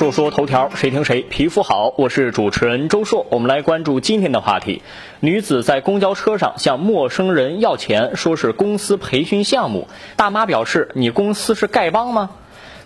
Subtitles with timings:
[0.00, 1.92] 说说头条，谁听谁皮肤好。
[1.98, 4.80] 我是主持人周硕，我们来关注今天的话题：
[5.20, 9.88] 女子在公交车上向陌生人要钱，说是公司培训项目。
[10.16, 12.30] 大妈表示：“你公司是丐帮吗？”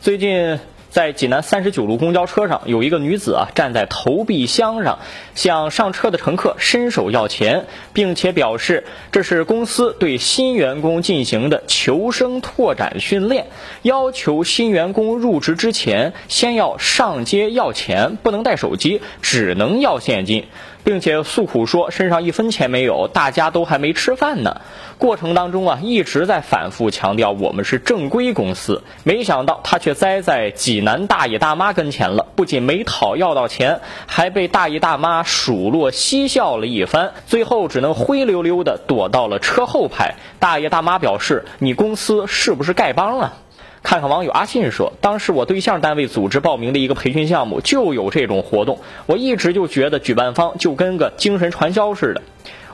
[0.00, 0.58] 最近。
[0.92, 4.98] 在济南三十九路公交车上，有一个女子啊站在投币箱上，
[5.34, 13.46] 向上车的乘客伸手要钱，并且表示这是公司对新员工进行的求生拓展训练，
[13.80, 20.44] 要求新员工入职之前先要上街要钱，不能带手机，只能要现金。
[20.84, 24.62] 并且诉苦说身上一分钱没有，大家都还没吃饭呢。
[24.98, 28.82] 过程当中啊，一直在反复强调我们是正规公司。
[29.04, 40.14] 没想到他却栽在济男大爷大妈跟前了，不仅没讨要到钱，还被大爷大妈数落嬉笑了一番，最后只能灰溜溜的躲到了车后排。
[40.38, 43.32] 大爷大妈表示：“你公司是不是丐帮啊？”
[43.82, 52.22] 看看网友阿信说，当时我对象单位组织报名的一个培训项目就有这种活动，我一直就觉得举办方就跟个精神传销似的。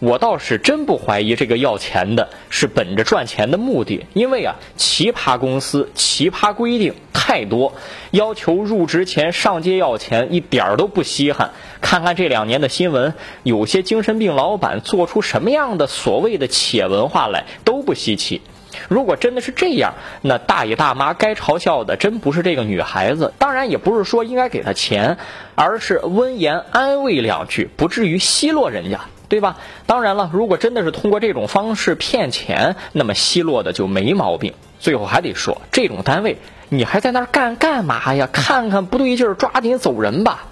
[0.00, 6.94] 我倒是真不怀疑这个要钱的是本着赚钱的目的，因为啊，奇葩公司、奇葩规定
[7.26, 7.72] 太多，
[8.10, 11.52] 要求入职前上街要钱一点儿都不稀罕。
[11.80, 18.42] 看看这两年的新闻，有些精神病老板做出什么样的所谓的企业文化来都不稀奇。
[18.90, 25.16] 如果真的是这样，那大爷大妈该嘲笑的真不是这个女孩子，当然也不是说应该给她钱，
[25.54, 29.56] 而是温言安慰两句，不至于奚落人家，对吧？
[29.86, 34.52] 当然了，如果真的是通过这种方式骗钱，那么奚落的就没毛病。
[34.78, 36.36] 最后还得说，这种单位
[36.68, 38.28] 你还在那儿干干嘛呀？
[38.32, 40.44] 看看不对劲儿，抓紧走人吧。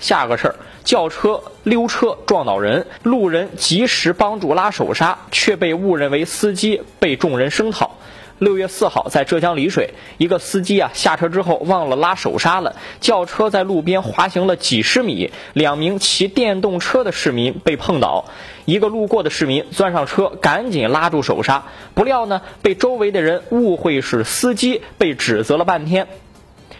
[0.00, 7.98] 下个事儿，轿车溜车撞倒人，路人及时帮助拉手刹，却被误认为司机，被众人声讨。
[8.38, 18.24] 六月四号，在浙江丽水，一个司机啊下车之后忘了拉手刹了，轿车在路边滑行了几十米，两名骑电动车的市民被碰倒，
[18.64, 26.08] 一个路过的市民钻上车，赶紧拉住手刹，不料呢被周围的人误会是司机，被指责了半天。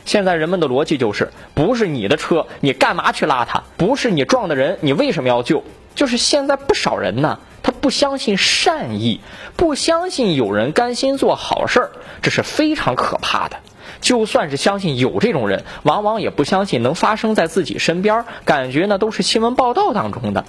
[0.04, 3.62] 现在人们的逻辑就是，不是你的车，你干嘛去拉他？
[3.76, 5.62] 不是你撞的人，你为什么要救？
[5.94, 9.20] 就是现在不少人呢，他不相信善意，
[9.56, 11.90] 不相信有人甘心做好事儿，
[12.22, 13.56] 这是非常可怕的。
[14.00, 20.44] 就算是相信有这种人，往往也不相信能发生在自己身边，感觉呢都是新闻报道当中的。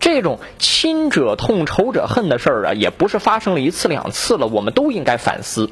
[0.00, 5.70] 这种亲者痛，仇者恨的事儿啊，也不是发生了一次两次了，我们都应该反思。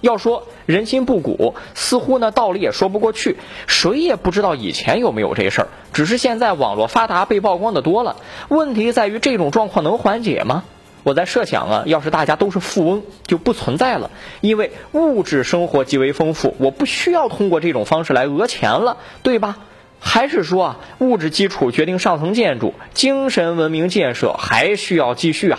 [0.00, 3.36] 要说人心不古，似乎呢道理也说不过去。
[3.66, 8.16] 谁也不知道以前有没有这事儿，只是现在网络发达，被曝光的多了。
[8.48, 10.64] 问题在于这种状况能缓解吗？
[11.02, 19.58] 我在设想啊，要是大家都是富翁，就不存在了，因为物质生活极为丰富，我不需要通过这种方式来讹钱了，对吧？
[20.00, 25.58] 还是说啊，物质基础决定上层建筑，精神文明建设还需要继续啊？